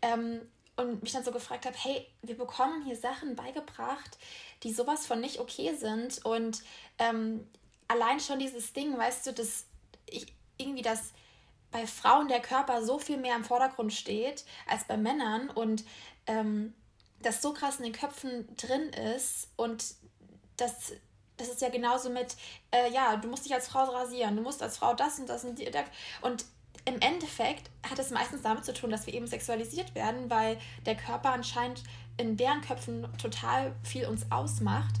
[0.00, 0.40] Ähm,
[0.76, 4.18] und mich dann so gefragt habe, hey, wir bekommen hier Sachen beigebracht,
[4.62, 6.62] die sowas von nicht okay sind und
[6.98, 7.46] ähm,
[7.86, 9.66] allein schon dieses Ding, weißt du, dass
[10.06, 11.12] ich irgendwie das
[11.70, 15.84] bei Frauen der Körper so viel mehr im Vordergrund steht als bei Männern und
[16.26, 16.74] ähm,
[17.24, 19.84] das so krass in den Köpfen drin ist und
[20.56, 20.92] das,
[21.36, 22.36] das ist ja genauso mit,
[22.70, 25.44] äh, ja, du musst dich als Frau rasieren, du musst als Frau das und das
[25.44, 25.70] und die,
[26.22, 26.44] und
[26.86, 30.96] im Endeffekt hat es meistens damit zu tun, dass wir eben sexualisiert werden, weil der
[30.96, 31.82] Körper anscheinend
[32.16, 34.94] in deren Köpfen total viel uns ausmacht.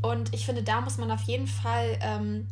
[0.00, 2.46] Und ich finde, da muss man auf jeden Fall ähm,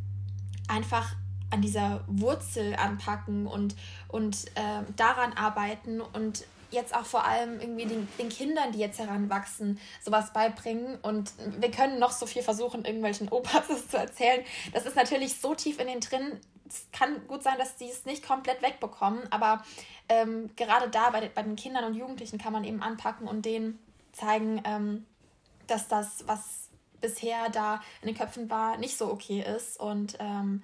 [0.69, 1.15] einfach
[1.51, 3.77] an dieser Wurzel anpacken und,
[4.09, 8.99] und äh, daran arbeiten und jetzt auch vor allem irgendwie den, den, Kindern, die jetzt
[8.99, 10.99] heranwachsen, sowas beibringen.
[11.03, 14.45] Und wir können noch so viel versuchen, irgendwelchen Opas das zu erzählen.
[14.73, 16.41] Das ist natürlich so tief in den drin.
[16.69, 19.63] Es kann gut sein, dass sie es nicht komplett wegbekommen, aber
[20.09, 23.79] ähm, gerade da bei, bei den Kindern und Jugendlichen kann man eben anpacken und denen
[24.13, 25.07] zeigen, ähm,
[25.67, 29.79] dass das, was bisher da in den Köpfen war, nicht so okay ist.
[29.79, 30.63] Und ähm,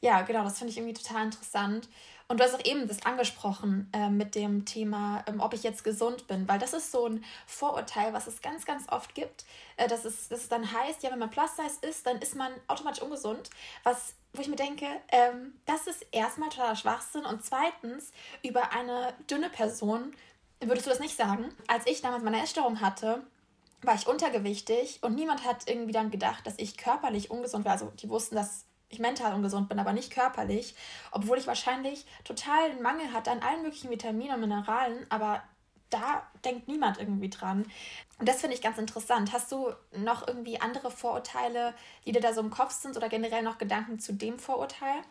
[0.00, 1.88] ja, genau, das finde ich irgendwie total interessant.
[2.30, 5.82] Und du hast auch eben das angesprochen äh, mit dem Thema, ähm, ob ich jetzt
[5.82, 9.44] gesund bin, weil das ist so ein Vorurteil, was es ganz, ganz oft gibt,
[9.76, 12.36] äh, dass, es, dass es dann heißt, ja, wenn man Plus Size ist, dann ist
[12.36, 13.50] man automatisch ungesund,
[13.82, 18.12] was wo ich mir denke, ähm, das ist erstmal totaler Schwachsinn und zweitens
[18.44, 20.14] über eine dünne Person
[20.60, 21.48] würdest du das nicht sagen.
[21.66, 23.24] Als ich damals meine Essstörung hatte,
[23.82, 27.72] war ich untergewichtig und niemand hat irgendwie dann gedacht, dass ich körperlich ungesund war.
[27.72, 30.74] Also die wussten, dass ich mental ungesund bin, aber nicht körperlich,
[31.12, 35.42] obwohl ich wahrscheinlich total einen Mangel hatte an allen möglichen Vitaminen und Mineralen, aber
[35.90, 37.66] da denkt niemand irgendwie dran.
[38.18, 39.32] Und das finde ich ganz interessant.
[39.32, 41.74] Hast du noch irgendwie andere Vorurteile,
[42.06, 45.02] die dir da so im Kopf sind oder generell noch Gedanken zu dem Vorurteil?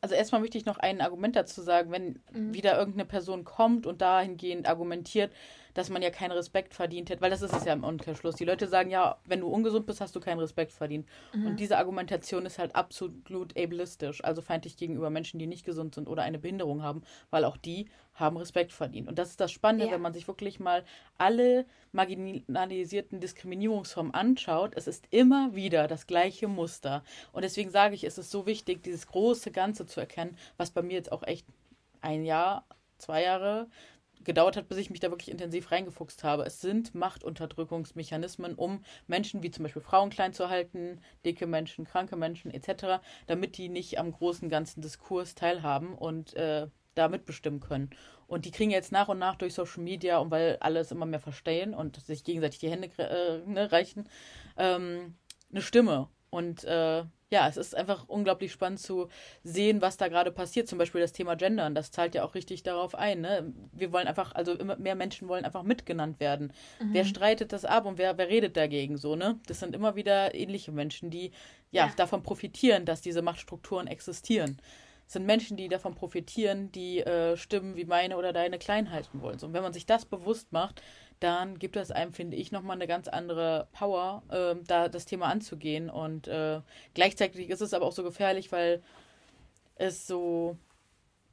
[0.00, 2.54] Also erstmal möchte ich noch ein Argument dazu sagen, wenn mhm.
[2.54, 5.32] wieder irgendeine Person kommt und dahingehend argumentiert,
[5.74, 8.36] dass man ja keinen Respekt verdient hätte, weil das ist es ja im Umkehrschluss.
[8.36, 11.06] Die Leute sagen ja, wenn du ungesund bist, hast du keinen Respekt verdient.
[11.32, 11.46] Mhm.
[11.46, 16.08] Und diese Argumentation ist halt absolut ableistisch, also feindlich gegenüber Menschen, die nicht gesund sind
[16.08, 19.08] oder eine Behinderung haben, weil auch die haben Respekt verdient.
[19.08, 19.92] Und das ist das Spannende, ja.
[19.92, 20.84] wenn man sich wirklich mal
[21.18, 24.74] alle marginalisierten Diskriminierungsformen anschaut.
[24.76, 27.02] Es ist immer wieder das gleiche Muster.
[27.32, 30.82] Und deswegen sage ich, es ist so wichtig, dieses große Ganze zu erkennen, was bei
[30.82, 31.46] mir jetzt auch echt
[32.00, 32.64] ein Jahr,
[32.98, 33.68] zwei Jahre
[34.24, 36.44] gedauert hat, bis ich mich da wirklich intensiv reingefuchst habe.
[36.44, 42.16] Es sind Machtunterdrückungsmechanismen, um Menschen wie zum Beispiel Frauen klein zu halten, dicke Menschen, kranke
[42.16, 47.90] Menschen etc., damit die nicht am großen ganzen Diskurs teilhaben und äh, da mitbestimmen können.
[48.26, 51.20] Und die kriegen jetzt nach und nach durch Social Media und weil alles immer mehr
[51.20, 54.08] verstehen und sich gegenseitig die Hände äh, ne, reichen,
[54.56, 55.16] ähm,
[55.50, 56.08] eine Stimme.
[56.30, 59.08] Und äh, ja, es ist einfach unglaublich spannend zu
[59.44, 60.66] sehen, was da gerade passiert.
[60.68, 63.20] Zum Beispiel das Thema Gendern, das zahlt ja auch richtig darauf ein.
[63.20, 63.52] Ne?
[63.72, 66.52] Wir wollen einfach, also immer mehr Menschen wollen einfach mitgenannt werden.
[66.80, 66.92] Mhm.
[66.92, 69.38] Wer streitet das ab und wer, wer redet dagegen so, ne?
[69.46, 71.30] Das sind immer wieder ähnliche Menschen, die
[71.70, 71.92] ja, ja.
[71.96, 74.60] davon profitieren, dass diese Machtstrukturen existieren.
[75.06, 79.20] Es sind Menschen, die davon profitieren, die äh, Stimmen wie meine oder deine klein halten
[79.22, 79.38] wollen.
[79.38, 80.82] So, und wenn man sich das bewusst macht,
[81.20, 85.26] dann gibt es einem, finde ich, nochmal eine ganz andere Power, äh, da das Thema
[85.26, 85.90] anzugehen.
[85.90, 86.60] Und äh,
[86.94, 88.82] gleichzeitig ist es aber auch so gefährlich, weil
[89.76, 90.56] es so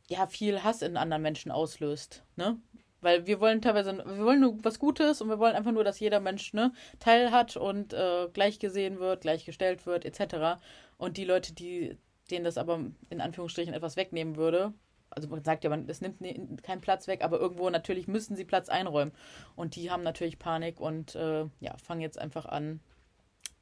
[0.09, 2.59] ja viel Hass in anderen Menschen auslöst, ne?
[2.99, 5.99] Weil wir wollen teilweise, wir wollen nur was Gutes und wir wollen einfach nur, dass
[5.99, 10.59] jeder Mensch ne, Teil hat und äh, gleich gesehen wird, gleichgestellt wird, etc.
[10.97, 11.95] Und die Leute, die
[12.31, 14.73] denen das aber in Anführungsstrichen etwas wegnehmen würde,
[15.09, 18.45] also man sagt ja, man, es nimmt keinen Platz weg, aber irgendwo natürlich müssen sie
[18.45, 19.13] Platz einräumen.
[19.55, 22.79] Und die haben natürlich Panik und äh, ja, fangen jetzt einfach an.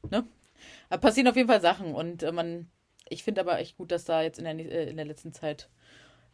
[0.09, 0.25] Ne?
[0.89, 2.69] Da passieren auf jeden Fall Sachen und äh, man,
[3.09, 5.69] ich finde aber echt gut, dass da jetzt in der, äh, in der letzten Zeit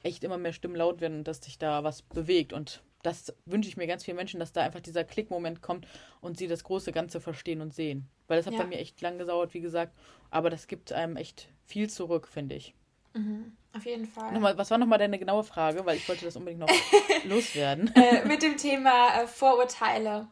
[0.04, 2.54] echt immer mehr Stimmen laut werden und dass sich da was bewegt.
[2.54, 5.88] Und das wünsche ich mir ganz vielen Menschen, dass da einfach dieser Klickmoment kommt
[6.22, 8.08] und sie das große Ganze verstehen und sehen.
[8.28, 8.60] Weil das hat ja.
[8.60, 9.96] bei mir echt lang gedauert, wie gesagt.
[10.30, 12.74] Aber das gibt einem echt viel zurück, finde ich.
[13.14, 14.34] Mhm, auf jeden Fall.
[14.34, 15.86] Nochmal, was war nochmal deine genaue Frage?
[15.86, 16.70] Weil ich wollte das unbedingt noch
[17.26, 17.92] loswerden.
[17.96, 20.28] Äh, mit dem Thema äh, Vorurteile.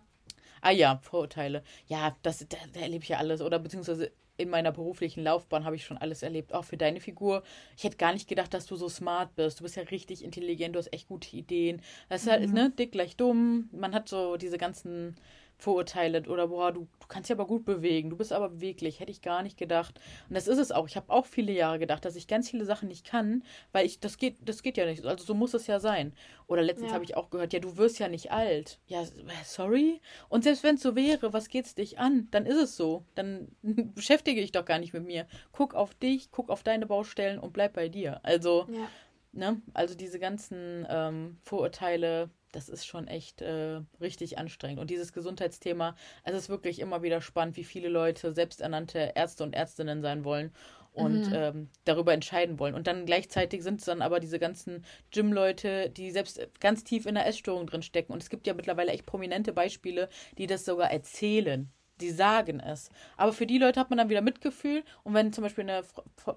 [0.61, 1.63] Ah ja, Vorurteile.
[1.87, 3.41] Ja, das, da, da erlebe ich ja alles.
[3.41, 6.53] Oder beziehungsweise in meiner beruflichen Laufbahn habe ich schon alles erlebt.
[6.53, 7.43] Auch für deine Figur.
[7.77, 9.59] Ich hätte gar nicht gedacht, dass du so smart bist.
[9.59, 11.81] Du bist ja richtig intelligent, du hast echt gute Ideen.
[12.07, 12.53] Das ist halt, mhm.
[12.53, 13.69] ne, dick gleich dumm.
[13.71, 15.15] Man hat so diese ganzen
[15.59, 19.11] Vorurteile oder boah, du, du kannst dich aber gut bewegen, du bist aber beweglich, hätte
[19.11, 19.99] ich gar nicht gedacht.
[20.29, 20.87] Und das ist es auch.
[20.87, 23.43] Ich habe auch viele Jahre gedacht, dass ich ganz viele Sachen nicht kann,
[23.73, 25.05] weil ich, das geht, das geht ja nicht.
[25.05, 26.13] Also so muss es ja sein.
[26.47, 26.93] Oder letztens ja.
[26.93, 28.79] habe ich auch gehört, ja, du wirst ja nicht alt.
[28.87, 29.03] Ja,
[29.43, 29.99] sorry.
[30.29, 32.29] Und selbst wenn es so wäre, was geht's dich an?
[32.31, 33.03] Dann ist es so.
[33.15, 35.27] Dann beschäftige ich doch gar nicht mit mir.
[35.51, 38.21] Guck auf dich, guck auf deine Baustellen und bleib bei dir.
[38.23, 38.87] Also, ja.
[39.31, 44.79] Ne, also diese ganzen ähm, Vorurteile, das ist schon echt äh, richtig anstrengend.
[44.79, 49.53] Und dieses Gesundheitsthema, es ist wirklich immer wieder spannend, wie viele Leute selbsternannte Ärzte und
[49.53, 50.51] Ärztinnen sein wollen
[50.93, 51.33] und mhm.
[51.33, 52.75] ähm, darüber entscheiden wollen.
[52.75, 57.15] Und dann gleichzeitig sind es dann aber diese ganzen Gym-Leute, die selbst ganz tief in
[57.15, 58.11] der Essstörung drin stecken.
[58.11, 61.71] Und es gibt ja mittlerweile echt prominente Beispiele, die das sogar erzählen.
[62.01, 62.89] Die sagen es.
[63.17, 64.83] Aber für die Leute hat man dann wieder Mitgefühl.
[65.03, 65.83] Und wenn zum Beispiel eine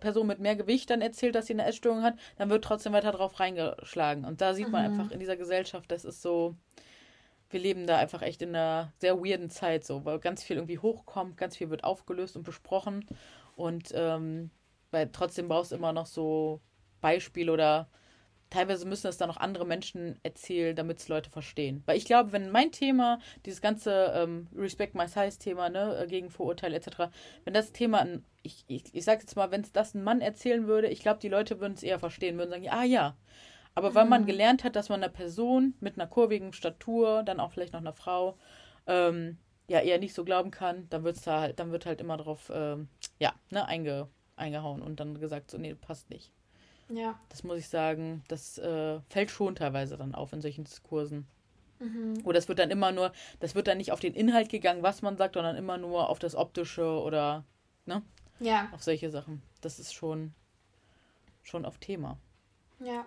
[0.00, 3.12] Person mit mehr Gewicht dann erzählt, dass sie eine Essstörung hat, dann wird trotzdem weiter
[3.12, 4.24] drauf reingeschlagen.
[4.24, 5.00] Und da sieht man mhm.
[5.00, 6.56] einfach in dieser Gesellschaft, das ist so,
[7.50, 10.78] wir leben da einfach echt in einer sehr weirden Zeit, so, weil ganz viel irgendwie
[10.78, 13.04] hochkommt, ganz viel wird aufgelöst und besprochen.
[13.56, 14.50] Und ähm,
[14.90, 16.60] weil trotzdem brauchst du immer noch so
[17.00, 17.88] Beispiele oder
[18.52, 21.82] teilweise müssen es dann noch andere Menschen erzählen, damit es Leute verstehen.
[21.86, 26.30] Weil ich glaube, wenn mein Thema, dieses ganze ähm, Respect My Size-Thema, ne, äh, gegen
[26.30, 27.08] Vorurteile etc.,
[27.44, 28.06] wenn das Thema,
[28.42, 31.20] ich, ich, ich sag jetzt mal, wenn es das ein Mann erzählen würde, ich glaube,
[31.20, 33.16] die Leute würden es eher verstehen, würden sagen, ah ja.
[33.74, 34.26] Aber weil man mhm.
[34.26, 37.94] gelernt hat, dass man einer Person mit einer kurvigen Statur, dann auch vielleicht noch einer
[37.94, 38.36] Frau,
[38.86, 39.38] ähm,
[39.68, 42.52] ja eher nicht so glauben kann, dann wird's da halt, dann wird halt immer drauf,
[42.54, 42.88] ähm,
[43.18, 46.32] ja, ne, einge, eingehauen und dann gesagt, so, nee, passt nicht.
[46.94, 47.18] Ja.
[47.28, 51.26] Das muss ich sagen, das äh, fällt schon teilweise dann auf in solchen Diskursen.
[51.78, 52.20] Mhm.
[52.24, 55.02] Oder es wird dann immer nur, das wird dann nicht auf den Inhalt gegangen, was
[55.02, 57.44] man sagt, sondern immer nur auf das Optische oder,
[57.86, 58.02] ne?
[58.40, 58.68] Ja.
[58.72, 59.42] Auf solche Sachen.
[59.60, 60.34] Das ist schon,
[61.42, 62.18] schon auf Thema.
[62.80, 63.06] Ja.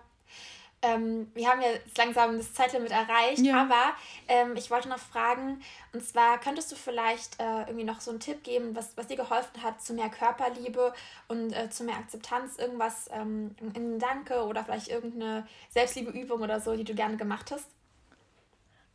[0.86, 3.62] Ähm, wir haben jetzt langsam das Zeitlimit erreicht, ja.
[3.62, 3.94] aber
[4.28, 5.60] ähm, ich wollte noch fragen,
[5.92, 9.16] und zwar könntest du vielleicht äh, irgendwie noch so einen Tipp geben, was, was dir
[9.16, 10.92] geholfen hat zu mehr Körperliebe
[11.28, 16.76] und äh, zu mehr Akzeptanz, irgendwas, ähm, ein Danke oder vielleicht irgendeine Selbstliebeübung oder so,
[16.76, 17.68] die du gerne gemacht hast?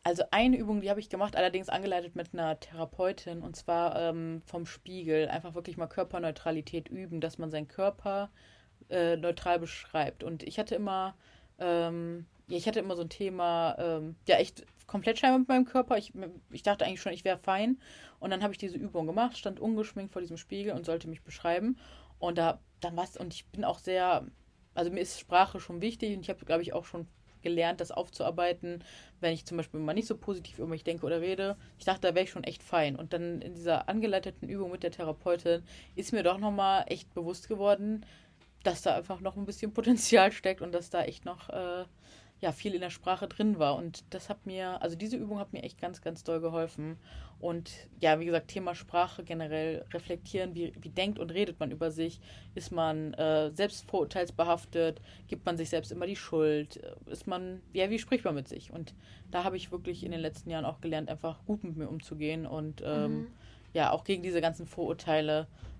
[0.04, 4.42] Also eine Übung, die habe ich gemacht, allerdings angeleitet mit einer Therapeutin, und zwar ähm,
[4.48, 5.28] vom Spiegel.
[5.28, 8.32] Einfach wirklich mal Körperneutralität üben, dass man seinen Körper
[8.90, 10.24] äh, neutral beschreibt.
[10.24, 11.16] Und ich hatte immer
[11.62, 15.66] ähm, ja, ich hatte immer so ein Thema, ähm, ja, echt komplett scheinbar mit meinem
[15.66, 15.98] Körper.
[15.98, 16.12] Ich,
[16.52, 17.80] ich dachte eigentlich schon, ich wäre fein.
[18.20, 21.22] Und dann habe ich diese Übung gemacht, stand ungeschminkt vor diesem Spiegel und sollte mich
[21.22, 21.78] beschreiben.
[22.20, 24.28] Und da, dann was, und ich bin auch sehr,
[24.74, 27.08] also mir ist Sprache schon wichtig und ich habe, glaube ich, auch schon
[27.42, 28.84] gelernt, das aufzuarbeiten,
[29.20, 31.58] wenn ich zum Beispiel mal nicht so positiv über mich denke oder rede.
[31.80, 32.96] Ich dachte, da wäre ich schon echt fein.
[32.96, 35.64] Und dann in dieser angeleiteten Übung mit der Therapeutin
[35.96, 38.06] ist mir doch nochmal echt bewusst geworden,
[38.64, 41.86] dass da einfach noch ein bisschen Potenzial steckt und dass da echt noch äh,
[42.42, 43.76] ja, viel in der Sprache drin war.
[43.76, 46.98] Und das hat mir, also diese Übung hat mir echt ganz, ganz doll geholfen.
[47.40, 51.92] Und ja, wie gesagt, Thema Sprache generell reflektieren, wie, wie denkt und redet man über
[51.92, 52.20] sich?
[52.56, 55.02] Ist man äh, selbst vorurteilsbehaftet?
[55.28, 56.78] Gibt man sich selbst immer die Schuld?
[57.06, 58.72] Ist man, ja, wie spricht man mit sich?
[58.72, 58.96] Und
[59.30, 62.48] da habe ich wirklich in den letzten Jahren auch gelernt, einfach gut mit mir umzugehen
[62.48, 63.28] und ähm, mhm.
[63.74, 65.71] ja, auch gegen diese ganzen Vorurteile äh,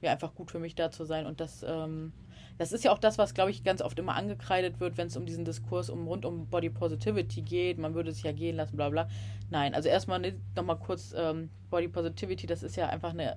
[0.00, 1.26] ja, einfach gut für mich da zu sein.
[1.26, 2.12] Und das, ähm,
[2.58, 5.16] das ist ja auch das, was, glaube ich, ganz oft immer angekreidet wird, wenn es
[5.16, 7.78] um diesen Diskurs um rund um Body Positivity geht.
[7.78, 9.08] Man würde sich ja gehen lassen, bla bla.
[9.50, 13.36] Nein, also erstmal ne, nochmal kurz ähm, Body Positivity, das ist ja einfach eine,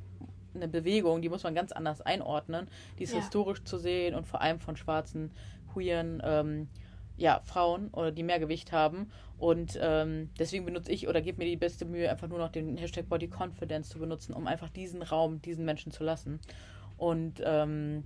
[0.53, 2.67] eine Bewegung, die muss man ganz anders einordnen.
[2.97, 3.19] Die ist ja.
[3.19, 5.31] historisch zu sehen und vor allem von schwarzen,
[5.73, 6.69] queeren, ähm,
[7.17, 9.11] ja, Frauen oder die mehr Gewicht haben.
[9.37, 12.77] Und ähm, deswegen benutze ich oder gebe mir die beste Mühe, einfach nur noch den
[12.77, 16.39] Hashtag Body Confidence zu benutzen, um einfach diesen Raum diesen Menschen zu lassen.
[16.97, 18.05] Und ähm,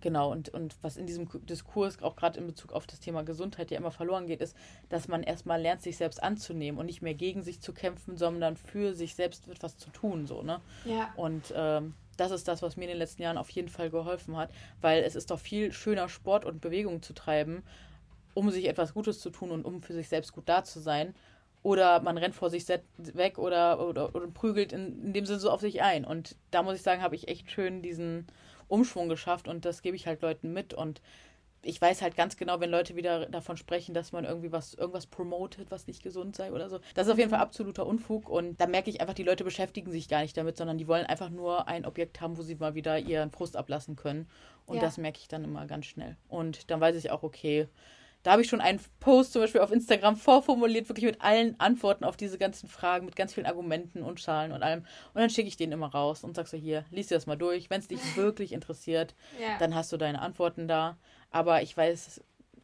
[0.00, 3.70] genau, und, und was in diesem Diskurs auch gerade in Bezug auf das Thema Gesundheit
[3.70, 4.56] ja immer verloren geht, ist,
[4.90, 8.56] dass man erstmal lernt, sich selbst anzunehmen und nicht mehr gegen sich zu kämpfen, sondern
[8.56, 10.26] für sich selbst etwas zu tun.
[10.26, 10.60] So, ne?
[10.84, 11.14] Ja.
[11.16, 14.36] Und ähm, das ist das, was mir in den letzten Jahren auf jeden Fall geholfen
[14.36, 14.50] hat,
[14.80, 17.62] weil es ist doch viel schöner, Sport und Bewegung zu treiben,
[18.36, 21.14] um sich etwas Gutes zu tun und um für sich selbst gut da zu sein.
[21.62, 22.64] Oder man rennt vor sich
[22.98, 26.04] weg oder, oder, oder prügelt in, in dem Sinne so auf sich ein.
[26.04, 28.26] Und da muss ich sagen, habe ich echt schön diesen
[28.68, 30.74] Umschwung geschafft und das gebe ich halt Leuten mit.
[30.74, 31.00] Und
[31.62, 35.06] ich weiß halt ganz genau, wenn Leute wieder davon sprechen, dass man irgendwie was, irgendwas
[35.06, 36.78] promotet, was nicht gesund sei oder so.
[36.94, 39.90] Das ist auf jeden Fall absoluter Unfug und da merke ich einfach, die Leute beschäftigen
[39.90, 42.74] sich gar nicht damit, sondern die wollen einfach nur ein Objekt haben, wo sie mal
[42.74, 44.28] wieder ihren Frust ablassen können.
[44.66, 44.82] Und ja.
[44.82, 46.16] das merke ich dann immer ganz schnell.
[46.28, 47.66] Und dann weiß ich auch, okay,
[48.26, 52.02] da habe ich schon einen Post zum Beispiel auf Instagram vorformuliert, wirklich mit allen Antworten
[52.02, 54.80] auf diese ganzen Fragen, mit ganz vielen Argumenten und Zahlen und allem.
[55.14, 57.36] Und dann schicke ich den immer raus und sage so, hier, lies dir das mal
[57.36, 57.70] durch.
[57.70, 59.56] Wenn es dich wirklich interessiert, ja.
[59.60, 60.96] dann hast du deine Antworten da.
[61.30, 62.20] Aber ich weiß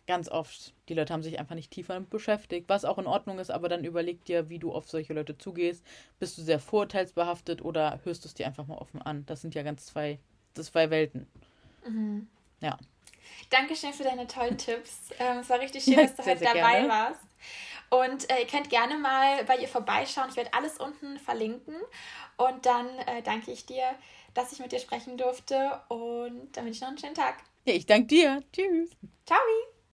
[0.09, 3.39] ganz oft, die Leute haben sich einfach nicht tiefer damit beschäftigt, was auch in Ordnung
[3.39, 5.87] ist, aber dann überleg dir, wie du auf solche Leute zugehst.
[6.19, 9.25] Bist du sehr vorurteilsbehaftet oder hörst du es dir einfach mal offen an?
[9.27, 10.19] Das sind ja ganz zwei,
[10.55, 11.29] das zwei Welten.
[11.87, 12.27] Mhm.
[12.61, 12.79] Ja.
[13.51, 15.11] Dankeschön für deine tollen Tipps.
[15.19, 16.89] Ähm, es war richtig schön, dass du heute dabei gerne.
[16.89, 17.21] warst.
[17.91, 20.31] Und äh, ihr könnt gerne mal bei ihr vorbeischauen.
[20.31, 21.77] Ich werde alles unten verlinken.
[22.39, 23.85] Und dann äh, danke ich dir,
[24.33, 25.81] dass ich mit dir sprechen durfte.
[25.89, 27.37] Und dann wünsche ich noch einen schönen Tag.
[27.67, 28.43] Ja, ich danke dir.
[28.53, 28.91] Tschüss.
[29.27, 29.39] Ciao.